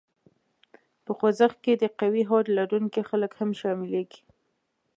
[1.03, 4.21] په خوځښت کې د قوي هوډ لرونکي خلک هم شامليږي.